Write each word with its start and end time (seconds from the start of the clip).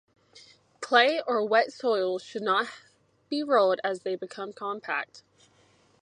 Clay 0.79 1.21
or 1.27 1.47
wet 1.47 1.71
soils 1.71 2.23
should 2.23 2.41
not 2.41 2.65
be 3.29 3.43
rolled 3.43 3.79
as 3.83 3.99
they 3.99 4.15
become 4.15 4.51
compacted. 4.51 5.21